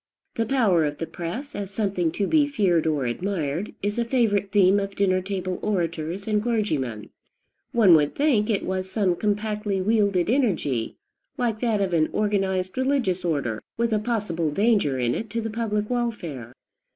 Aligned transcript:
"The 0.33 0.47
power 0.47 0.83
of 0.83 0.97
the 0.97 1.05
press," 1.05 1.53
as 1.53 1.69
something 1.69 2.11
to 2.13 2.25
be 2.25 2.47
feared 2.47 2.87
or 2.87 3.05
admired, 3.05 3.75
is 3.83 3.99
a 3.99 4.03
favorite 4.03 4.51
theme 4.51 4.79
of 4.79 4.95
dinner 4.95 5.21
table 5.21 5.59
orators 5.61 6.27
and 6.27 6.41
clergymen. 6.41 7.11
One 7.71 7.93
would 7.93 8.15
think 8.15 8.49
it 8.49 8.65
was 8.65 8.89
some 8.89 9.15
compactly 9.15 9.79
wielded 9.79 10.27
energy, 10.27 10.97
like 11.37 11.59
that 11.59 11.81
of 11.81 11.93
an 11.93 12.09
organized 12.13 12.79
religious 12.79 13.23
order, 13.23 13.61
with 13.77 13.93
a 13.93 13.99
possible 13.99 14.49
danger 14.49 14.97
in 14.97 15.13
it 15.13 15.29
to 15.29 15.39
the 15.39 15.51
public 15.51 15.87
welfare. 15.87 16.51